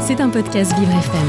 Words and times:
C'est 0.00 0.20
un 0.20 0.28
podcast 0.28 0.72
Vivre 0.78 0.92
FM. 0.92 1.28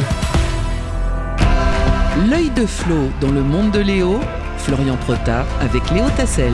L'œil 2.29 2.49
de 2.51 2.65
Flo 2.65 2.95
dans 3.19 3.31
le 3.31 3.41
monde 3.41 3.71
de 3.71 3.79
Léo, 3.79 4.19
Florian 4.57 4.97
Prota 4.97 5.45
avec 5.59 5.89
Léo 5.91 6.05
Tassel. 6.15 6.53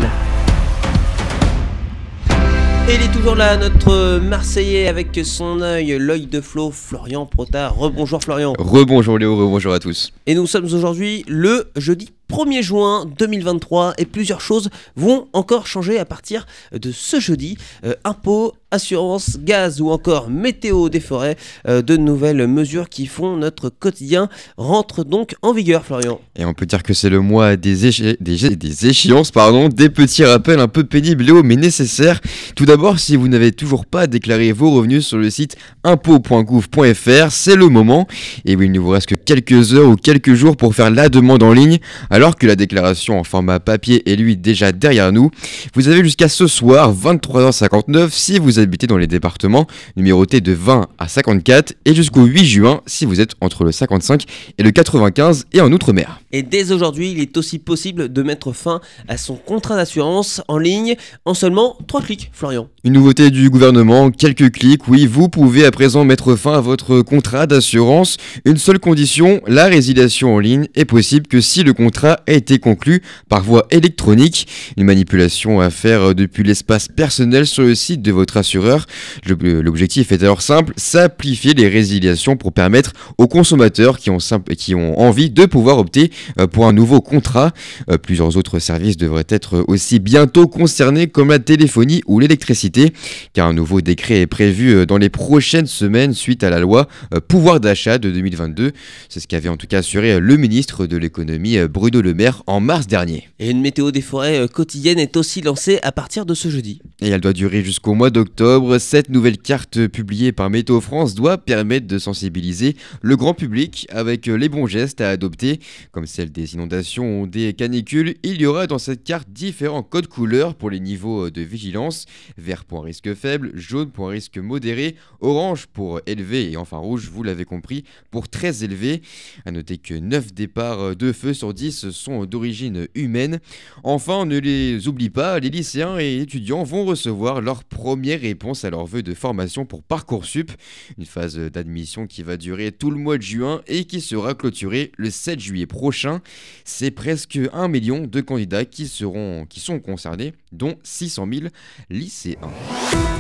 Et 2.90 2.96
il 2.96 3.02
est 3.02 3.12
toujours 3.12 3.36
là, 3.36 3.58
notre 3.58 4.20
Marseillais 4.20 4.88
avec 4.88 5.20
son 5.24 5.62
œil, 5.62 5.98
l'œil 6.00 6.26
de 6.26 6.40
Flo, 6.40 6.72
Florian 6.72 7.26
Prota. 7.26 7.68
Rebonjour 7.70 8.22
Florian. 8.22 8.54
Rebonjour 8.58 9.18
Léo, 9.18 9.36
rebonjour 9.36 9.74
à 9.74 9.80
tous. 9.80 10.14
Et 10.26 10.36
nous 10.36 10.48
sommes 10.48 10.66
aujourd'hui 10.66 11.26
le 11.28 11.70
jeudi 11.76 12.10
1er 12.30 12.62
juin 12.62 13.06
2023 13.18 13.96
et 13.98 14.06
plusieurs 14.06 14.42
choses 14.42 14.70
vont 14.96 15.28
encore 15.34 15.68
changer 15.68 16.00
à 16.00 16.06
partir 16.06 16.46
de 16.72 16.92
ce 16.92 17.20
jeudi. 17.20 17.58
Euh, 17.84 17.94
impôts, 18.04 18.54
assurance, 18.72 19.38
gaz 19.40 19.80
ou 19.82 19.90
encore 19.92 20.30
météo 20.30 20.90
des 20.90 21.00
forêts, 21.00 21.38
euh, 21.68 21.82
de 21.82 21.96
nouvelles 21.98 22.46
mesures 22.48 22.90
qui 22.90 23.06
font 23.06 23.38
notre 23.38 23.70
quotidien 23.70 24.30
rentrent 24.58 25.04
donc 25.04 25.36
en 25.42 25.54
vigueur, 25.54 25.86
Florian. 25.86 26.20
Et 26.36 26.46
on 26.46 26.54
peut 26.54 26.66
dire 26.66 26.84
que 26.84 26.94
c'est 26.94 27.10
le 27.10 27.22
mois 27.22 27.56
des, 27.56 27.88
éche- 27.90 28.18
des, 28.20 28.88
échéances, 28.88 29.32
pardon, 29.32 29.70
des 29.70 29.90
petits 29.90 30.26
rappels 30.26 30.60
un 30.60 30.68
peu 30.68 30.84
pénibles 30.84 31.24
Léo, 31.24 31.44
mais 31.44 31.56
nécessaires. 31.56 32.20
Tout 32.56 32.66
d'abord, 32.66 33.00
si 33.00 33.16
vous 33.16 33.28
n'avez 33.28 33.52
toujours 33.52 33.86
pas 33.86 34.08
déclaré 34.08 34.52
vos 34.52 34.72
revenus 34.72 35.06
sur 35.06 35.18
le 35.18 35.30
site 35.30 35.56
impôts.gouv.fr, 35.84 37.32
c'est 37.32 37.56
le 37.56 37.70
moment. 37.70 38.08
Et 38.46 38.56
oui, 38.56 38.66
il 38.66 38.72
ne 38.72 38.80
vous 38.80 38.90
reste 38.90 39.08
que 39.08 39.16
quelques 39.16 39.74
heures 39.74 39.90
ou 39.90 39.96
quelques 39.96 40.34
jours 40.34 40.58
pour 40.58 40.76
faire 40.76 40.92
la 40.92 41.10
demande 41.10 41.44
en 41.44 41.54
ligne, 41.54 41.80
alors 42.10 42.36
que 42.36 42.46
la 42.48 42.56
déclaration 42.56 43.20
en 43.20 43.24
format 43.24 43.60
papier 43.60 44.10
est 44.12 44.16
lui 44.16 44.38
déjà 44.38 44.72
derrière 44.72 45.12
nous. 45.12 45.32
Vous 45.74 45.88
avez 45.88 46.04
jusqu'à 46.04 46.30
ce 46.30 46.48
soir, 46.48 46.94
23h59, 46.94 48.10
si 48.12 48.40
vous 48.40 48.57
habitez 48.60 48.88
dans 48.88 48.98
les 48.98 49.08
départements 49.08 49.68
numérotés 49.96 50.42
de 50.42 50.52
20 50.52 50.88
à 50.98 51.08
54, 51.08 51.74
et 51.86 51.94
jusqu'au 51.94 52.26
8 52.26 52.46
juin 52.46 52.82
si 52.86 53.06
vous 53.06 53.22
êtes 53.22 53.34
entre 53.42 53.64
le 53.64 53.72
55 53.72 54.24
et 54.58 54.64
le 54.64 54.72
95 54.72 55.46
et 55.54 55.62
en 55.62 55.72
Outre-mer. 55.72 56.22
Et 56.32 56.44
dès 56.44 56.72
aujourd'hui, 56.72 57.12
il 57.12 57.20
est 57.20 57.38
aussi 57.38 57.60
possible 57.60 58.12
de 58.12 58.24
mettre 58.24 58.52
fin 58.52 58.82
à 59.08 59.18
son 59.18 59.36
contrat 59.36 59.76
d'assurance 59.76 60.42
en 60.48 60.58
ligne 60.58 60.96
en 61.26 61.34
seulement 61.34 61.78
3 61.88 62.02
clics, 62.02 62.30
Florian. 62.34 62.68
Une 62.84 62.94
nouveauté 62.94 63.30
du 63.32 63.50
gouvernement, 63.50 64.12
quelques 64.12 64.52
clics, 64.52 64.88
oui, 64.88 65.06
vous 65.06 65.30
pouvez 65.30 65.66
à 65.66 65.72
présent 65.72 66.04
mettre 66.04 66.36
fin 66.36 66.54
à 66.54 66.62
votre 66.62 67.02
contrat 67.02 67.48
d'assurance. 67.48 68.18
Une 68.46 68.58
seule 68.58 68.80
condition, 68.80 69.42
la 69.48 69.66
résiliation 69.66 70.36
en 70.36 70.40
ligne 70.40 70.68
est 70.76 70.86
possible 70.86 71.28
que 71.28 71.42
si 71.42 71.64
le 71.64 71.74
contrat 71.74 72.20
a 72.28 72.32
été 72.32 72.60
conclu 72.60 73.02
par 73.30 73.44
voie 73.44 73.68
électronique. 73.72 74.48
Une 74.78 74.86
manipulation 74.86 75.60
à 75.60 75.70
faire 75.70 76.16
depuis 76.16 76.44
l'espace 76.44 76.88
personnel 76.88 77.46
sur 77.48 77.64
le 77.64 77.76
site 77.76 78.02
de 78.02 78.12
votre 78.12 78.38
assureur. 78.38 78.47
L'objectif 78.56 80.12
est 80.12 80.24
alors 80.24 80.42
simple, 80.42 80.74
simplifier 80.78 81.54
les 81.54 81.68
résiliations 81.68 82.38
pour 82.38 82.54
permettre 82.54 82.94
aux 83.18 83.28
consommateurs 83.28 83.98
qui 83.98 84.10
ont, 84.10 84.18
qui 84.58 84.76
ont 84.76 85.00
envie 85.00 85.30
de 85.30 85.46
pouvoir 85.46 85.78
opter 85.78 86.12
euh, 86.40 86.48
pour 86.48 86.68
un 86.68 86.74
nouveau 86.74 87.02
contrat. 87.02 87.52
Euh, 87.90 87.98
Plusieurs 87.98 88.38
autres 88.38 88.60
services 88.60 88.98
devraient 88.98 89.26
être 89.30 89.64
aussi 89.68 90.00
bientôt 90.00 90.48
concernés 90.48 91.08
comme 91.08 91.30
la 91.30 91.40
téléphonie 91.40 92.02
ou 92.08 92.20
l'électricité, 92.20 92.94
car 93.34 93.48
un 93.48 93.54
nouveau 93.54 93.82
décret 93.82 94.22
est 94.22 94.28
prévu 94.28 94.74
euh, 94.74 94.86
dans 94.86 94.98
les 94.98 95.10
prochaines 95.10 95.68
semaines 95.68 96.14
suite 96.14 96.44
à 96.44 96.50
la 96.50 96.60
loi 96.60 96.88
pouvoir 97.28 97.60
d'achat 97.60 97.98
de 97.98 98.12
2022. 98.12 98.72
C'est 99.10 99.20
ce 99.20 99.28
qu'avait 99.28 99.50
en 99.50 99.58
tout 99.58 99.68
cas 99.68 99.80
assuré 99.80 100.20
le 100.20 100.38
ministre 100.38 100.86
de 100.86 100.98
l'économie 100.98 101.58
Bruno 101.68 102.02
Le 102.02 102.14
Maire 102.14 102.44
en 102.48 102.60
mars 102.60 102.88
dernier. 102.88 103.30
Et 103.40 103.50
une 103.50 103.62
météo 103.62 103.92
des 103.92 104.02
forêts 104.02 104.48
quotidienne 104.48 105.00
est 105.00 105.18
aussi 105.18 105.42
lancée 105.42 105.80
à 105.84 105.92
partir 105.92 106.26
de 106.26 106.34
ce 106.34 106.50
jeudi. 106.50 106.82
Et 107.00 107.10
elle 107.10 107.22
doit 107.22 107.34
durer 107.34 107.64
jusqu'au 107.64 107.94
mois 107.94 108.10
d'octobre. 108.10 108.80
Cette 108.80 109.10
nouvelle 109.10 109.38
carte 109.38 109.86
publiée 109.88 110.32
par 110.32 110.50
Météo 110.50 110.82
France 110.82 111.14
doit 111.14 111.38
permettre 111.38 111.86
de 111.86 112.00
sensibiliser 112.00 112.76
le 113.04 113.16
grand 113.16 113.36
public 113.36 113.86
avec 113.92 114.26
les 114.26 114.50
bons 114.50 114.66
gestes 114.66 115.00
à 115.00 115.12
adopter, 115.12 115.60
comme 115.92 116.08
celle 116.08 116.32
des 116.32 116.56
inondations 116.56 117.22
ou 117.22 117.28
des 117.28 117.54
canicules. 117.54 118.16
Il 118.24 118.42
y 118.42 118.48
aura 118.48 118.66
dans 118.66 118.80
cette 118.80 119.04
carte 119.04 119.30
différents 119.30 119.84
codes 119.84 120.08
couleurs 120.08 120.56
pour 120.56 120.72
les 120.72 120.80
niveaux 120.80 121.30
de 121.30 121.42
vigilance. 121.42 122.08
Vert 122.36 122.66
pour 122.66 122.80
un 122.80 122.86
risque 122.86 123.14
faible, 123.14 123.52
jaune 123.54 123.92
pour 123.92 124.08
un 124.08 124.14
risque 124.14 124.40
modéré, 124.40 124.96
orange 125.22 125.68
pour 125.68 126.02
élevé 126.08 126.52
et 126.52 126.58
enfin 126.58 126.78
rouge, 126.78 127.12
vous 127.14 127.22
l'avez 127.22 127.46
compris, 127.46 127.84
pour 128.10 128.28
très 128.28 128.64
élevé. 128.64 129.04
A 129.46 129.52
noter 129.52 129.78
que 129.78 129.94
9 129.94 130.34
départs 130.34 130.96
de 130.96 131.12
feu 131.12 131.36
sur 131.36 131.54
10 131.54 131.92
sont 131.92 132.26
d'origine 132.26 132.88
humaine. 132.96 133.40
Enfin, 133.84 134.26
ne 134.26 134.40
les 134.40 134.88
oublie 134.88 135.12
pas, 135.12 135.40
les 135.40 135.52
lycéens 135.52 136.00
et 136.00 136.22
étudiants 136.22 136.64
vont 136.64 136.87
recevoir 136.88 137.42
leur 137.42 137.64
première 137.64 138.22
réponse 138.22 138.66
à 138.66 138.70
leur 138.70 138.86
vœu 138.86 139.04
de 139.04 139.14
formation 139.14 139.66
pour 139.66 139.84
Parcoursup, 139.84 140.52
une 140.98 141.06
phase 141.06 141.38
d'admission 141.38 142.08
qui 142.08 142.24
va 142.24 142.38
durer 142.38 142.72
tout 142.72 142.92
le 142.92 142.98
mois 142.98 143.18
de 143.18 143.24
juin 143.24 143.62
et 143.68 143.86
qui 143.86 144.02
sera 144.02 144.34
clôturée 144.34 144.92
le 144.98 145.10
7 145.10 145.40
juillet 145.40 145.66
prochain. 145.66 146.22
C'est 146.66 146.92
presque 146.92 147.40
un 147.54 147.68
million 147.68 148.08
de 148.08 148.22
candidats 148.22 148.66
qui, 148.66 148.88
seront, 148.88 149.46
qui 149.48 149.60
sont 149.60 149.80
concernés, 149.80 150.34
dont 150.52 150.76
600 150.84 151.28
000 151.32 151.48
lycéens. 151.90 152.38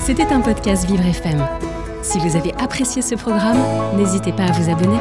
C'était 0.05 0.23
un 0.23 0.41
podcast 0.41 0.89
Vivre 0.89 1.05
FM. 1.05 1.45
Si 2.01 2.19
vous 2.19 2.35
avez 2.35 2.53
apprécié 2.53 3.01
ce 3.01 3.16
programme, 3.16 3.59
n'hésitez 3.97 4.31
pas 4.31 4.45
à 4.45 4.51
vous 4.51 4.69
abonner. 4.72 4.97